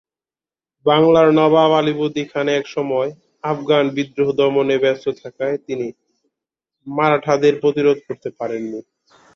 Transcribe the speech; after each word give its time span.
বাংলার 0.85 1.27
নবাব 1.37 1.71
আলীবর্দী 1.79 2.23
খান 2.31 2.47
এসময় 2.55 3.09
আফগান 3.43 3.85
বিদ্রোহ 3.95 4.29
দমনে 4.39 4.77
ব্যস্ত 4.83 5.05
থাকায় 5.21 5.57
তিনি 5.67 5.87
মারাঠাদের 6.87 7.53
প্রতিরোধ 7.61 7.97
করতে 8.07 8.29
পারেন 8.39 8.63
নি। 8.71 8.79